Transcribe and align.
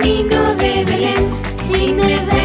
camino 0.00 0.54
de 0.54 0.84
Belén, 0.84 1.30
si 1.68 1.92
me 1.92 2.24
ves. 2.24 2.39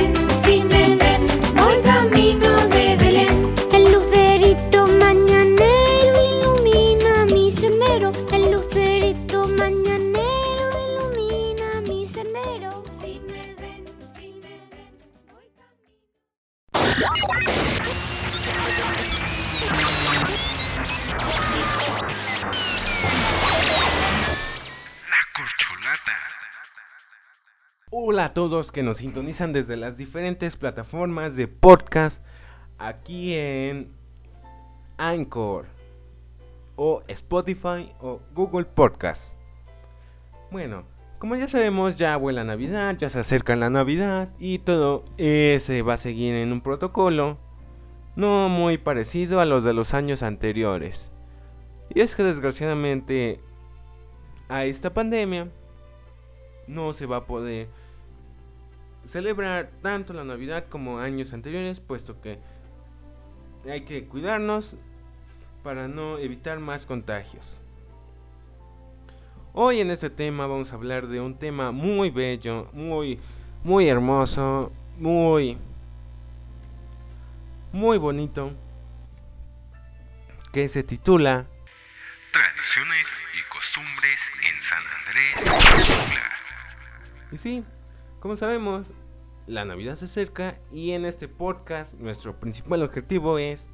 Hola 28.15 28.27
a 28.27 28.33
todos 28.33 28.71
que 28.71 28.81
nos 28.81 28.99
sintonizan 28.99 29.51
desde 29.51 29.75
las 29.75 29.97
diferentes 29.97 30.55
plataformas 30.55 31.35
de 31.35 31.49
podcast 31.49 32.23
aquí 32.77 33.33
en 33.33 33.91
Anchor 34.95 35.65
o 36.77 37.01
Spotify 37.09 37.91
o 37.99 38.21
Google 38.33 38.63
Podcast. 38.63 39.35
Bueno, 40.49 40.85
como 41.19 41.35
ya 41.35 41.49
sabemos, 41.49 41.97
ya 41.97 42.15
vuela 42.15 42.45
Navidad, 42.45 42.95
ya 42.97 43.09
se 43.09 43.19
acerca 43.19 43.57
la 43.57 43.69
Navidad 43.69 44.29
y 44.39 44.59
todo 44.59 45.03
eh, 45.17 45.57
se 45.59 45.81
va 45.81 45.95
a 45.95 45.97
seguir 45.97 46.35
en 46.35 46.53
un 46.53 46.61
protocolo 46.61 47.37
no 48.15 48.47
muy 48.47 48.77
parecido 48.77 49.41
a 49.41 49.45
los 49.45 49.65
de 49.65 49.73
los 49.73 49.93
años 49.93 50.23
anteriores. 50.23 51.11
Y 51.93 51.99
es 51.99 52.15
que 52.15 52.23
desgraciadamente 52.23 53.41
a 54.47 54.63
esta 54.63 54.93
pandemia 54.93 55.49
no 56.65 56.93
se 56.93 57.07
va 57.07 57.17
a 57.17 57.25
poder 57.25 57.67
celebrar 59.05 59.71
tanto 59.81 60.13
la 60.13 60.23
Navidad 60.23 60.65
como 60.69 60.99
años 60.99 61.33
anteriores, 61.33 61.79
puesto 61.79 62.21
que 62.21 62.39
hay 63.69 63.85
que 63.85 64.05
cuidarnos 64.05 64.75
para 65.63 65.87
no 65.87 66.17
evitar 66.17 66.59
más 66.59 66.85
contagios. 66.85 67.61
Hoy 69.53 69.79
en 69.79 69.89
este 69.89 70.09
tema 70.09 70.47
vamos 70.47 70.71
a 70.71 70.75
hablar 70.75 71.07
de 71.07 71.21
un 71.21 71.37
tema 71.37 71.71
muy 71.71 72.09
bello, 72.09 72.69
muy 72.73 73.19
muy 73.63 73.87
hermoso, 73.87 74.71
muy 74.97 75.57
muy 77.71 77.97
bonito 77.97 78.51
que 80.51 80.69
se 80.69 80.83
titula 80.83 81.47
Tradiciones 82.31 83.07
y 83.33 83.49
costumbres 83.49 84.19
en 84.47 84.55
San 84.61 84.83
Andrés. 84.97 85.35
Y 87.31 87.37
sí, 87.37 87.65
como 88.25 88.37
sabemos, 88.37 88.87
la 89.45 89.65
Navidad 89.65 89.97
se 89.97 90.05
acerca 90.05 90.57
y 90.73 90.93
en 90.93 91.05
este 91.05 91.27
podcast 91.27 91.93
nuestro 91.99 92.39
principal 92.39 92.81
objetivo 92.81 93.37
es 93.37 93.69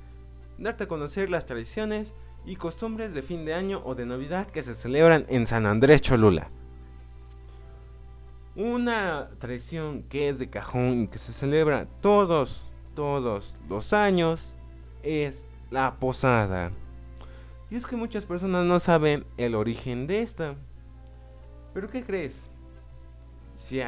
darte 0.58 0.84
a 0.84 0.88
conocer 0.90 1.30
las 1.30 1.46
tradiciones 1.46 2.14
y 2.46 2.58
costumbres 2.58 3.14
de 3.14 3.22
fin 3.22 3.46
de 3.46 3.54
año 3.54 3.82
o 3.86 3.96
de 3.96 4.06
Navidad 4.06 4.48
que 4.48 4.62
se 4.62 4.76
celebran 4.76 5.26
en 5.30 5.48
San 5.48 5.66
Andrés 5.66 6.02
Cholula. 6.02 6.50
Una 8.58 9.30
tradición 9.40 10.04
que 10.04 10.28
es 10.28 10.38
de 10.38 10.50
cajón 10.50 11.04
y 11.04 11.08
que 11.08 11.18
se 11.18 11.32
celebra 11.32 11.88
todos, 12.02 12.66
todos 12.94 13.56
los 13.70 13.94
años 13.94 14.54
es 15.02 15.46
la 15.70 15.96
posada. 15.96 16.74
Y 17.70 17.78
es 17.78 17.88
que 17.88 17.96
muchas 17.96 18.26
personas 18.26 18.66
no 18.66 18.82
saben 18.82 19.26
el 19.38 19.56
origen 19.56 20.08
de 20.08 20.20
esta. 20.20 20.56
¿Pero 21.74 21.90
qué 21.90 22.04
crees? 22.04 22.42
Si 23.56 23.80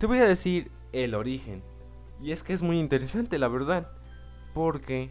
te 0.00 0.06
voy 0.06 0.16
a 0.16 0.26
decir 0.26 0.70
el 0.94 1.14
origen. 1.14 1.62
Y 2.22 2.32
es 2.32 2.42
que 2.42 2.54
es 2.54 2.62
muy 2.62 2.78
interesante, 2.80 3.38
la 3.38 3.48
verdad. 3.48 3.92
Porque 4.54 5.10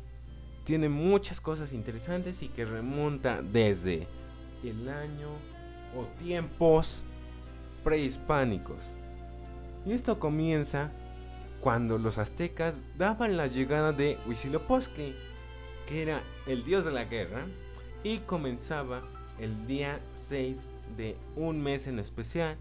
tiene 0.63 0.89
muchas 0.89 1.39
cosas 1.39 1.73
interesantes 1.73 2.41
y 2.41 2.47
que 2.47 2.65
remonta 2.65 3.43
desde 3.43 4.07
el 4.63 4.89
año 4.89 5.29
o 5.95 6.05
tiempos 6.17 7.03
prehispánicos. 7.83 8.79
Y 9.85 9.91
esto 9.91 10.17
comienza 10.17 10.91
cuando 11.61 11.99
los 11.99 12.17
aztecas 12.17 12.73
daban 12.97 13.37
la 13.37 13.45
llegada 13.45 13.93
de 13.93 14.17
Huitzilopochtli, 14.25 15.15
que 15.87 16.01
era 16.01 16.23
el 16.47 16.65
dios 16.65 16.83
de 16.83 16.91
la 16.91 17.03
guerra, 17.03 17.45
y 18.03 18.17
comenzaba 18.19 19.03
el 19.39 19.67
día 19.67 19.99
6 20.15 20.67
de 20.97 21.15
un 21.35 21.61
mes 21.61 21.85
en 21.85 21.99
especial 21.99 22.57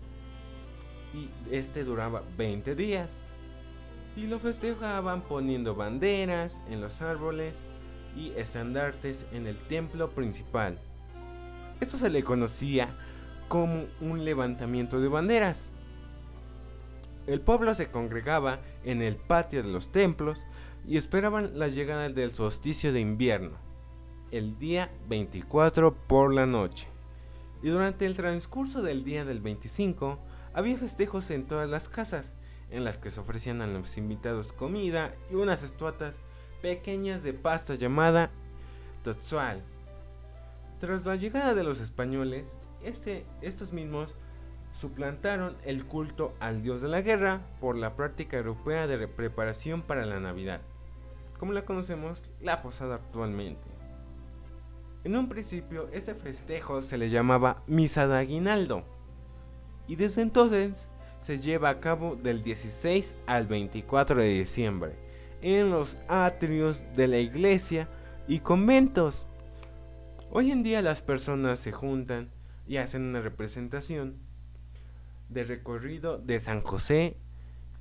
y 1.14 1.28
este 1.54 1.84
duraba 1.84 2.22
20 2.36 2.74
días. 2.74 3.10
Y 4.16 4.26
lo 4.26 4.38
festejaban 4.38 5.22
poniendo 5.22 5.74
banderas 5.74 6.60
en 6.68 6.80
los 6.80 7.02
árboles 7.02 7.54
y 8.16 8.32
estandartes 8.32 9.26
en 9.32 9.46
el 9.46 9.56
templo 9.56 10.10
principal. 10.10 10.78
Esto 11.80 11.98
se 11.98 12.10
le 12.10 12.24
conocía 12.24 12.88
como 13.48 13.86
un 14.00 14.24
levantamiento 14.24 15.00
de 15.00 15.08
banderas. 15.08 15.70
El 17.26 17.40
pueblo 17.40 17.74
se 17.74 17.90
congregaba 17.90 18.60
en 18.84 19.02
el 19.02 19.16
patio 19.16 19.62
de 19.62 19.70
los 19.70 19.92
templos 19.92 20.40
y 20.86 20.96
esperaban 20.96 21.58
la 21.58 21.68
llegada 21.68 22.08
del 22.08 22.32
solsticio 22.32 22.92
de 22.92 23.00
invierno, 23.00 23.58
el 24.30 24.58
día 24.58 24.90
24 25.08 25.94
por 25.94 26.32
la 26.32 26.46
noche. 26.46 26.88
Y 27.62 27.68
durante 27.68 28.06
el 28.06 28.16
transcurso 28.16 28.82
del 28.82 29.04
día 29.04 29.24
del 29.24 29.40
25 29.40 30.18
había 30.58 30.76
festejos 30.76 31.30
en 31.30 31.46
todas 31.46 31.70
las 31.70 31.88
casas, 31.88 32.34
en 32.72 32.82
las 32.82 32.98
que 32.98 33.12
se 33.12 33.20
ofrecían 33.20 33.62
a 33.62 33.68
los 33.68 33.96
invitados 33.96 34.52
comida 34.52 35.14
y 35.30 35.36
unas 35.36 35.62
estatuas 35.62 36.16
pequeñas 36.60 37.22
de 37.22 37.32
pasta 37.32 37.76
llamada 37.76 38.32
Totsual. 39.04 39.62
Tras 40.80 41.06
la 41.06 41.14
llegada 41.14 41.54
de 41.54 41.62
los 41.62 41.78
españoles, 41.78 42.58
este, 42.82 43.24
estos 43.40 43.72
mismos 43.72 44.16
suplantaron 44.80 45.56
el 45.64 45.84
culto 45.84 46.34
al 46.40 46.60
dios 46.60 46.82
de 46.82 46.88
la 46.88 47.02
guerra 47.02 47.40
por 47.60 47.76
la 47.76 47.94
práctica 47.94 48.36
europea 48.36 48.88
de 48.88 49.06
preparación 49.06 49.82
para 49.82 50.06
la 50.06 50.18
Navidad, 50.18 50.60
como 51.38 51.52
la 51.52 51.64
conocemos 51.64 52.20
la 52.40 52.62
posada 52.62 52.96
actualmente. 52.96 53.68
En 55.04 55.16
un 55.16 55.28
principio, 55.28 55.88
este 55.92 56.16
festejo 56.16 56.82
se 56.82 56.98
le 56.98 57.10
llamaba 57.10 57.62
Misa 57.68 58.08
de 58.08 58.16
Aguinaldo, 58.16 58.97
y 59.88 59.96
desde 59.96 60.22
entonces 60.22 60.88
se 61.18 61.38
lleva 61.40 61.70
a 61.70 61.80
cabo 61.80 62.14
del 62.14 62.42
16 62.42 63.16
al 63.26 63.46
24 63.46 64.20
de 64.20 64.28
diciembre 64.28 64.92
en 65.42 65.70
los 65.70 65.96
atrios 66.08 66.84
de 66.94 67.08
la 67.08 67.18
iglesia 67.18 67.88
y 68.28 68.40
conventos. 68.40 69.26
Hoy 70.30 70.50
en 70.50 70.62
día 70.62 70.82
las 70.82 71.00
personas 71.00 71.58
se 71.58 71.72
juntan 71.72 72.30
y 72.66 72.76
hacen 72.76 73.02
una 73.02 73.20
representación 73.20 74.18
de 75.28 75.44
recorrido 75.44 76.18
de 76.18 76.38
San 76.38 76.60
José 76.60 77.16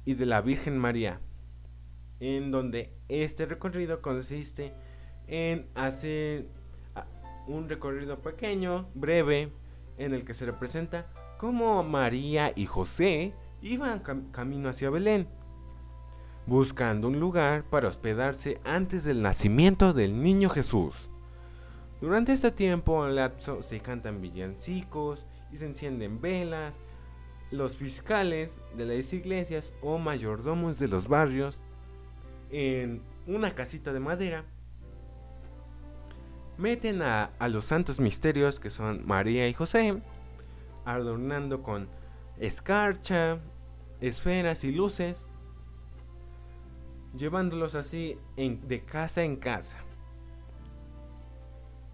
y 0.06 0.13
de 0.13 0.25
la 0.25 0.41
Virgen 0.41 0.78
María, 0.78 1.19
en 2.19 2.51
donde 2.51 2.94
este 3.09 3.45
recorrido 3.45 4.01
consiste 4.01 4.74
en 5.28 5.68
hacer 5.75 6.47
un 7.47 7.68
recorrido 7.68 8.22
pequeño, 8.22 8.89
breve, 8.94 9.51
en 9.98 10.13
el 10.13 10.24
que 10.24 10.33
se 10.33 10.45
representa 10.45 11.07
cómo 11.38 11.84
María 11.84 12.51
y 12.56 12.66
José 12.66 13.34
iban 13.62 14.00
camino 14.31 14.69
hacia 14.69 14.89
Belén, 14.89 15.28
buscando 16.45 17.07
un 17.07 17.19
lugar 17.19 17.63
para 17.63 17.88
hospedarse 17.88 18.60
antes 18.63 19.04
del 19.04 19.22
nacimiento 19.22 19.94
del 19.94 20.22
niño 20.22 20.50
Jesús. 20.50 21.10
Durante 22.01 22.34
este 22.34 22.51
tiempo 22.51 23.07
lapso 23.07 23.62
se 23.62 23.80
cantan 23.80 24.22
villancicos 24.22 25.25
y 25.51 25.57
se 25.57 25.66
encienden 25.66 26.22
velas. 26.22 26.75
Los 27.50 27.78
fiscales 27.78 28.60
de 28.75 28.86
las 28.86 29.13
iglesias 29.13 29.74
o 29.81 29.98
mayordomos 29.98 30.80
de 30.80 30.90
los 30.90 31.07
barrios 31.07 31.62
en 32.51 33.01
una 33.25 33.56
casita 33.56 33.94
de 33.94 34.00
madera 34.00 34.44
meten 36.57 37.01
a 37.01 37.31
los 37.50 37.66
santos 37.66 38.00
misterios 38.00 38.60
que 38.60 38.69
son 38.69 39.06
María 39.06 39.48
y 39.48 39.54
José 39.54 40.01
adornando 40.94 41.63
con 41.63 41.88
escarcha, 42.39 43.39
esferas 44.01 44.63
y 44.63 44.72
luces, 44.72 45.25
llevándolos 47.16 47.75
así 47.75 48.18
de 48.36 48.84
casa 48.84 49.24
en 49.24 49.36
casa. 49.36 49.78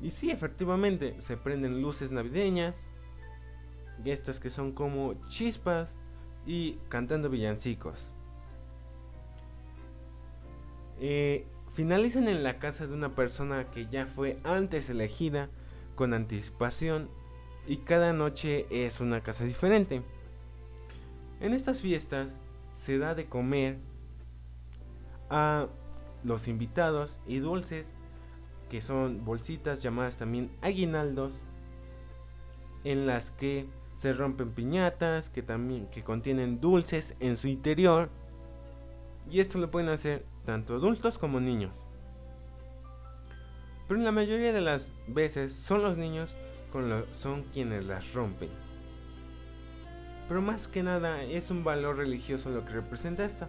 Y 0.01 0.12
sí, 0.12 0.31
efectivamente, 0.31 1.19
se 1.19 1.38
prenden 1.38 1.81
luces 1.81 2.12
navideñas, 2.12 2.86
estas 4.04 4.40
que 4.40 4.50
son 4.50 4.74
como 4.74 5.13
chispas, 5.28 5.96
y 6.46 6.78
cantando 6.89 7.30
villancicos. 7.30 8.13
Eh, 11.00 11.46
finalizan 11.74 12.28
en 12.28 12.44
la 12.44 12.60
casa 12.60 12.88
de 12.88 12.94
una 12.94 13.16
persona 13.16 13.72
que 13.72 13.88
ya 13.88 14.06
fue 14.06 14.38
antes 14.44 14.89
elegida 14.89 15.50
con 15.96 16.13
anticipación 16.13 17.10
y 17.68 17.77
cada 17.77 18.13
noche 18.13 18.65
es 18.69 19.00
una 19.00 19.21
casa 19.21 19.45
diferente. 19.45 20.01
En 21.39 21.54
estas 21.54 21.81
fiestas 21.81 22.38
se 22.74 22.98
da 22.98 23.15
de 23.15 23.25
comer 23.25 23.77
a 25.30 25.68
los 26.24 26.48
invitados 26.48 27.19
y 27.27 27.39
dulces 27.39 27.95
que 28.69 28.81
son 28.81 29.24
bolsitas 29.25 29.81
llamadas 29.83 30.18
también 30.18 30.51
aguinaldos 30.62 31.33
en 32.83 33.06
las 33.06 33.31
que 33.31 33.68
se 33.95 34.13
rompen 34.13 34.51
piñatas 34.51 35.30
que 35.30 35.44
también 35.44 35.88
que 35.88 36.04
contienen 36.04 36.60
dulces 36.60 37.15
en 37.19 37.38
su 37.38 37.48
interior 37.48 38.10
y 39.30 39.39
esto 39.39 39.57
lo 39.57 39.71
pueden 39.71 39.89
hacer 39.89 40.25
tanto 40.45 40.75
adultos 40.75 41.18
como 41.18 41.39
niños. 41.39 41.75
Pero 43.88 44.00
en 44.00 44.06
la 44.06 44.12
mayoría 44.12 44.51
de 44.51 44.62
las 44.62 44.92
veces 45.07 45.54
son 45.54 45.81
los 45.81 45.98
niños 45.98 46.36
son 47.14 47.44
quienes 47.54 47.86
las 47.86 48.14
rompen. 48.14 48.50
Pero 50.28 50.42
más 50.42 50.68
que 50.68 50.84
nada 50.84 51.24
es 51.24 51.52
un 51.52 51.64
valor 51.64 51.98
religioso 51.98 52.50
lo 52.50 52.66
que 52.66 52.74
representa 52.74 53.25
esto, 53.25 53.48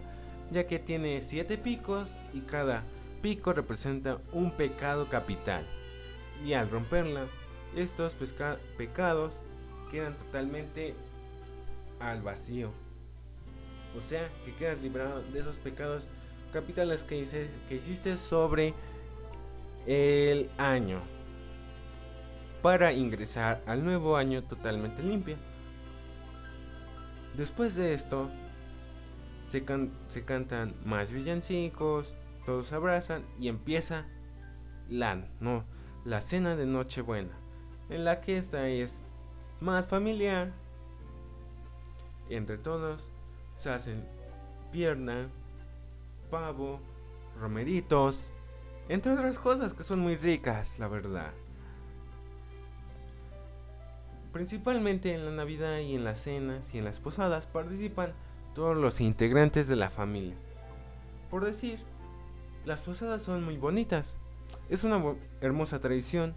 ya 0.51 0.67
que 0.67 0.77
tiene 0.77 1.21
siete 1.23 1.57
picos 1.57 2.13
y 2.33 2.41
cada 2.41 2.83
pico 3.21 3.53
representa 3.53 4.19
un 4.31 4.51
pecado 4.51 5.09
capital. 5.09 5.65
Y 6.45 6.53
al 6.53 6.69
romperla, 6.69 7.25
estos 7.75 8.15
pecados 8.77 9.33
quedan 9.89 10.15
totalmente 10.15 10.93
al 11.99 12.21
vacío. 12.21 12.71
O 13.97 14.01
sea, 14.01 14.29
que 14.43 14.53
quedas 14.53 14.79
librado 14.81 15.23
de 15.23 15.39
esos 15.39 15.57
pecados 15.57 16.03
capitales 16.51 17.03
que, 17.03 17.25
que 17.67 17.75
hiciste 17.75 18.17
sobre 18.17 18.73
el 19.87 20.49
año. 20.57 21.14
Para 22.65 22.93
ingresar 22.93 23.61
al 23.67 23.85
nuevo 23.85 24.17
año 24.17 24.41
totalmente 24.41 25.03
limpio. 25.03 25.37
Después 27.37 27.75
de 27.75 27.93
esto, 27.93 28.27
se, 29.47 29.63
cantan 29.63 30.73
más 30.83 31.11
villancicos, 31.11 32.15
todos 32.43 32.73
abrazan 32.73 33.23
y 33.39 33.49
empieza 33.49 34.07
la, 34.89 35.27
no, 35.39 35.63
la 36.05 36.21
cena 36.21 36.55
de 36.55 36.65
Nochebuena, 36.65 37.37
en 37.91 38.03
la 38.03 38.19
que 38.19 38.39
esta 38.39 38.67
es 38.67 38.99
más 39.61 39.85
familiar. 39.85 40.51
Entre 42.31 42.57
todos 42.57 42.99
se 43.57 43.69
hacen 43.69 44.03
pierna, 44.71 45.29
pavo, 46.31 46.79
romeritos, 47.39 48.31
entre 48.89 49.11
otras 49.11 49.37
cosas 49.37 49.73
que 49.73 49.83
son 49.83 49.99
muy 49.99 50.15
ricas, 50.15 50.79
la 50.79 50.87
verdad. 50.87 51.31
Principalmente 54.35 55.13
en 55.13 55.23
la 55.23 55.31
Navidad 55.31 55.77
y 55.77 55.95
en 55.95 56.03
las 56.03 56.19
cenas 56.19 56.75
y 56.75 56.77
en 56.77 56.83
las 56.83 56.99
posadas 56.99 57.47
participan 57.47 58.11
todos 58.53 58.75
los 58.75 58.99
integrantes 58.99 59.69
de 59.69 59.77
la 59.77 59.89
familia. 59.89 60.35
Por 61.31 61.45
decir, 61.45 61.79
las 62.65 62.81
posadas 62.81 63.21
son 63.21 63.45
muy 63.45 63.55
bonitas. 63.55 64.17
Es 64.69 64.83
una 64.83 65.01
hermosa 65.39 65.79
tradición, 65.79 66.35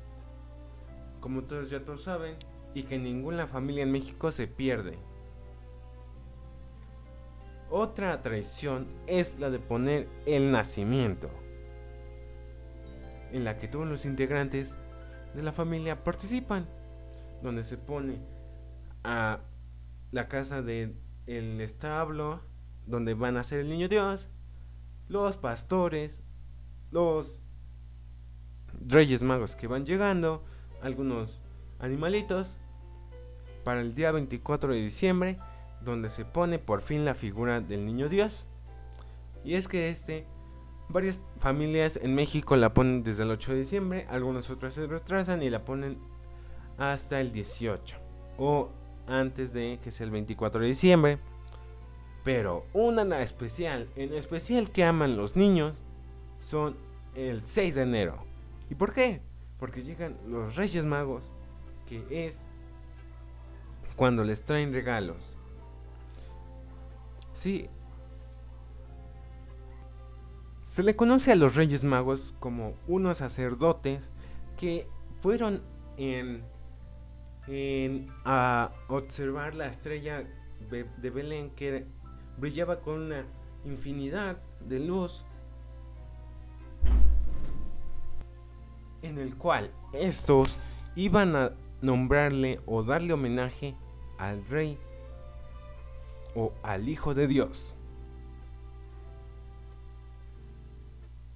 como 1.20 1.42
todos 1.42 1.70
ya 1.70 1.84
todos 1.84 2.04
saben, 2.04 2.36
y 2.72 2.84
que 2.84 3.00
ninguna 3.00 3.48
familia 3.48 3.82
en 3.82 3.90
México 3.90 4.30
se 4.30 4.46
pierde. 4.46 4.96
Otra 7.68 8.22
tradición 8.22 8.86
es 9.08 9.40
la 9.40 9.50
de 9.50 9.58
poner 9.58 10.08
el 10.24 10.52
nacimiento, 10.52 11.30
en 13.32 13.42
la 13.42 13.58
que 13.58 13.66
todos 13.66 13.88
los 13.88 14.04
integrantes 14.04 14.76
de 15.34 15.42
la 15.42 15.50
familia 15.50 16.04
participan, 16.04 16.68
donde 17.42 17.64
se 17.64 17.76
pone 17.76 18.20
a 19.04 19.40
la 20.10 20.28
casa 20.28 20.62
del 20.62 20.96
establo, 21.26 22.40
donde 22.86 23.14
van 23.14 23.36
a 23.36 23.44
ser 23.44 23.60
el 23.60 23.68
niño 23.68 23.88
Dios, 23.88 24.28
los 25.08 25.36
pastores, 25.36 26.22
los 26.90 27.42
reyes 28.86 29.22
magos 29.22 29.56
que 29.56 29.66
van 29.66 29.84
llegando, 29.84 30.44
algunos 30.82 31.40
animalitos, 31.78 32.56
para 33.64 33.80
el 33.80 33.94
día 33.94 34.12
24 34.12 34.72
de 34.72 34.80
diciembre 34.80 35.38
donde 35.80 36.10
se 36.10 36.24
pone 36.24 36.58
por 36.58 36.82
fin 36.82 37.04
la 37.04 37.14
figura 37.14 37.60
del 37.60 37.84
niño 37.86 38.08
Dios. 38.08 38.46
Y 39.44 39.54
es 39.54 39.68
que 39.68 39.90
este, 39.90 40.26
varias 40.88 41.20
familias 41.38 41.98
en 42.02 42.14
México 42.14 42.56
la 42.56 42.74
ponen 42.74 43.02
desde 43.04 43.22
el 43.22 43.30
8 43.30 43.52
de 43.52 43.58
diciembre, 43.58 44.06
algunas 44.10 44.50
otras 44.50 44.74
se 44.74 44.86
retrasan 44.86 45.42
y 45.42 45.50
la 45.50 45.64
ponen 45.64 45.98
hasta 46.78 47.20
el 47.20 47.32
18 47.32 47.96
o 48.38 48.70
antes 49.06 49.52
de 49.52 49.78
que 49.82 49.90
sea 49.90 50.04
el 50.04 50.12
24 50.12 50.60
de 50.60 50.68
diciembre. 50.68 51.18
Pero 52.24 52.66
una 52.72 53.22
especial, 53.22 53.88
en 53.96 54.12
especial 54.12 54.70
que 54.70 54.84
aman 54.84 55.16
los 55.16 55.36
niños, 55.36 55.82
son 56.40 56.76
el 57.14 57.44
6 57.44 57.74
de 57.74 57.82
enero. 57.82 58.24
¿Y 58.70 58.74
por 58.74 58.92
qué? 58.92 59.20
Porque 59.58 59.82
llegan 59.82 60.16
los 60.28 60.56
Reyes 60.56 60.84
Magos, 60.84 61.32
que 61.86 62.04
es 62.10 62.48
cuando 63.96 64.24
les 64.24 64.44
traen 64.44 64.72
regalos. 64.72 65.34
Sí. 67.32 67.68
Se 70.62 70.82
le 70.82 70.94
conoce 70.94 71.32
a 71.32 71.34
los 71.34 71.56
Reyes 71.56 71.82
Magos 71.82 72.34
como 72.40 72.74
unos 72.86 73.18
sacerdotes 73.18 74.10
que 74.56 74.86
fueron 75.20 75.62
en, 75.96 76.42
en 77.48 78.08
a 78.24 78.72
observar 78.88 79.54
la 79.54 79.66
estrella 79.68 80.24
de 80.70 81.10
Belén 81.10 81.50
que 81.50 81.86
brillaba 82.36 82.80
con 82.80 83.02
una 83.02 83.24
infinidad 83.64 84.36
de 84.60 84.80
luz 84.80 85.24
en 89.02 89.18
el 89.18 89.34
cual 89.36 89.70
estos 89.92 90.58
iban 90.96 91.36
a 91.36 91.52
nombrarle 91.80 92.60
o 92.66 92.82
darle 92.82 93.12
homenaje 93.12 93.74
al 94.18 94.44
rey 94.46 94.78
o 96.34 96.52
al 96.62 96.88
Hijo 96.88 97.14
de 97.14 97.26
Dios. 97.26 97.76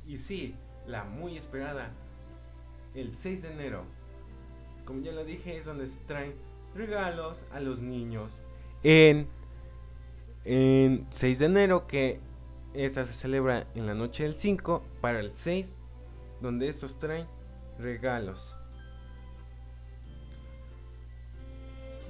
Y 0.07 0.19
sí, 0.19 0.55
la 0.87 1.05
muy 1.05 1.37
esperada, 1.37 1.93
el 2.95 3.15
6 3.15 3.43
de 3.43 3.53
enero, 3.53 3.85
como 4.85 5.01
ya 5.01 5.13
lo 5.13 5.25
dije, 5.25 5.59
es 5.59 5.67
donde 5.67 5.89
se 5.89 5.99
traen 6.01 6.35
regalos 6.75 7.45
a 7.53 7.61
los 7.61 7.81
niños. 7.81 8.41
En, 8.83 9.29
en 10.45 11.07
6 11.11 11.39
de 11.39 11.47
enero, 11.47 11.87
que 11.87 12.21
esta 12.75 13.07
se 13.07 13.15
celebra 13.15 13.67
en 13.75 13.87
la 13.87 13.95
noche 13.95 14.25
del 14.25 14.39
5 14.39 14.83
para 15.01 15.21
el 15.21 15.35
6, 15.35 15.77
donde 16.41 16.69
estos 16.69 16.99
traen 16.99 17.27
regalos. 17.79 18.57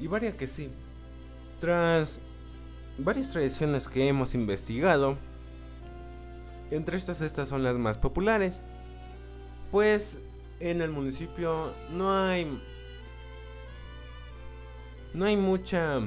Y 0.01 0.07
varia 0.07 0.37
que 0.37 0.47
sí. 0.47 0.71
Tras 1.61 2.21
varias 2.99 3.31
tradiciones 3.31 3.89
que 3.89 4.09
hemos 4.09 4.35
investigado. 4.35 5.17
Entre 6.71 6.97
estas, 6.97 7.21
estas 7.21 7.49
son 7.49 7.63
las 7.63 7.77
más 7.77 7.99
populares. 7.99 8.61
Pues 9.71 10.19
en 10.61 10.81
el 10.81 10.91
municipio 10.91 11.73
no 11.91 12.13
hay. 12.13 12.61
No 15.15 15.25
hay 15.25 15.37
mucha. 15.37 16.01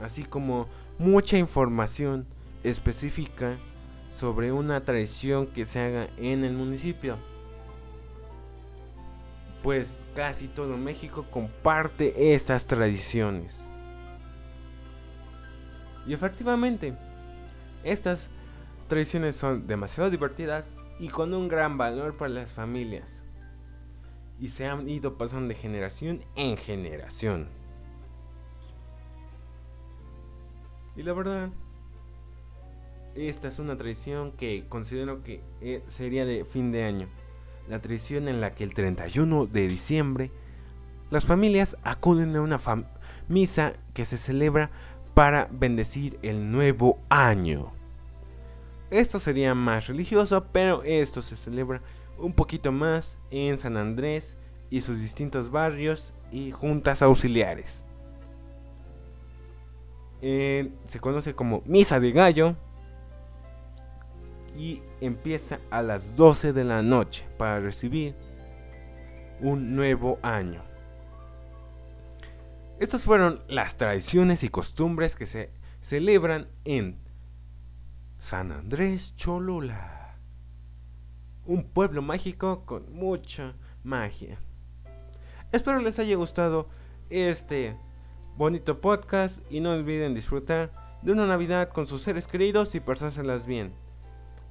Así 0.00 0.24
como 0.24 0.68
mucha 0.98 1.38
información 1.38 2.26
específica 2.62 3.56
sobre 4.10 4.52
una 4.52 4.84
tradición 4.84 5.46
que 5.46 5.64
se 5.64 5.80
haga 5.80 6.08
en 6.16 6.44
el 6.44 6.52
municipio. 6.52 7.18
Pues 9.62 9.98
casi 10.14 10.48
todo 10.48 10.76
México 10.76 11.26
comparte 11.30 12.34
estas 12.34 12.66
tradiciones. 12.66 13.66
Y 16.06 16.12
efectivamente, 16.12 16.94
estas 17.82 18.28
tradiciones 18.88 19.36
son 19.36 19.66
demasiado 19.66 20.08
divertidas 20.10 20.72
y 20.98 21.08
con 21.08 21.34
un 21.34 21.48
gran 21.48 21.78
valor 21.78 22.16
para 22.16 22.30
las 22.30 22.52
familias. 22.52 23.24
Y 24.38 24.48
se 24.48 24.66
han 24.66 24.88
ido 24.88 25.16
pasando 25.16 25.48
de 25.48 25.54
generación 25.54 26.22
en 26.34 26.56
generación. 26.56 27.48
Y 30.96 31.02
la 31.02 31.12
verdad, 31.12 31.50
esta 33.14 33.48
es 33.48 33.58
una 33.58 33.76
tradición 33.76 34.32
que 34.32 34.64
considero 34.68 35.22
que 35.22 35.42
eh, 35.60 35.82
sería 35.86 36.24
de 36.24 36.44
fin 36.44 36.72
de 36.72 36.84
año. 36.84 37.08
La 37.68 37.80
tradición 37.80 38.28
en 38.28 38.40
la 38.40 38.54
que 38.54 38.64
el 38.64 38.74
31 38.74 39.46
de 39.46 39.62
diciembre 39.62 40.30
las 41.10 41.24
familias 41.24 41.76
acuden 41.82 42.34
a 42.36 42.40
una 42.40 42.60
misa 43.28 43.74
que 43.94 44.04
se 44.04 44.18
celebra 44.18 44.70
para 45.14 45.48
bendecir 45.50 46.18
el 46.22 46.50
nuevo 46.50 46.98
año. 47.08 47.72
Esto 48.90 49.18
sería 49.18 49.54
más 49.54 49.88
religioso, 49.88 50.46
pero 50.52 50.82
esto 50.84 51.20
se 51.22 51.36
celebra 51.36 51.82
un 52.18 52.32
poquito 52.32 52.70
más 52.72 53.16
en 53.30 53.58
San 53.58 53.76
Andrés 53.76 54.36
y 54.70 54.80
sus 54.80 55.00
distintos 55.00 55.50
barrios 55.50 56.14
y 56.30 56.50
juntas 56.50 57.02
auxiliares. 57.02 57.84
Eh, 60.22 60.70
se 60.86 61.00
conoce 61.00 61.34
como 61.34 61.62
Misa 61.66 62.00
de 62.00 62.12
Gallo 62.12 62.56
y 64.56 64.82
empieza 65.00 65.60
a 65.70 65.82
las 65.82 66.16
12 66.16 66.52
de 66.52 66.64
la 66.64 66.82
noche 66.82 67.26
para 67.36 67.60
recibir 67.60 68.14
un 69.40 69.76
nuevo 69.76 70.18
año. 70.22 70.62
Estas 72.78 73.04
fueron 73.04 73.42
las 73.48 73.76
tradiciones 73.76 74.42
y 74.42 74.48
costumbres 74.48 75.16
que 75.16 75.26
se 75.26 75.50
celebran 75.80 76.48
en 76.64 76.98
San 78.26 78.50
Andrés 78.50 79.14
Cholula. 79.14 80.16
Un 81.44 81.62
pueblo 81.62 82.02
mágico 82.02 82.66
con 82.66 82.92
mucha 82.92 83.54
magia. 83.84 84.40
Espero 85.52 85.78
les 85.78 86.00
haya 86.00 86.16
gustado 86.16 86.68
este 87.08 87.76
bonito 88.36 88.80
podcast 88.80 89.40
y 89.48 89.60
no 89.60 89.70
olviden 89.70 90.12
disfrutar 90.12 90.72
de 91.02 91.12
una 91.12 91.24
Navidad 91.26 91.68
con 91.68 91.86
sus 91.86 92.02
seres 92.02 92.26
queridos 92.26 92.74
y 92.74 92.80
pasárselas 92.80 93.46
bien. 93.46 93.72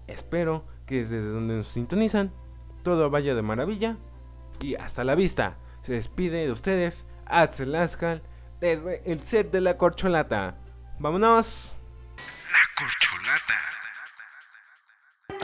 Espero 0.08 0.64
que 0.86 1.00
desde 1.00 1.22
donde 1.22 1.58
nos 1.58 1.68
sintonizan 1.68 2.32
todo 2.82 3.10
vaya 3.10 3.36
de 3.36 3.42
maravilla 3.42 3.98
y 4.62 4.76
hasta 4.76 5.04
la 5.04 5.16
vista. 5.16 5.58
Se 5.82 5.92
despide 5.92 6.46
de 6.46 6.52
ustedes 6.54 7.08
Axel 7.26 7.74
Lascal 7.74 8.22
desde 8.62 9.02
el 9.04 9.22
set 9.22 9.52
de 9.52 9.60
la 9.60 9.78
corcholata. 9.78 10.56
¡Vámonos! 10.98 11.76
La 12.16 12.86
corcholata. 12.86 13.15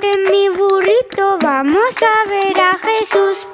De 0.01 0.17
mi 0.29 0.49
burrito 0.49 1.37
vamos 1.39 1.95
a 2.01 2.29
ver 2.29 2.59
a 2.59 2.77
Jesús. 2.77 3.47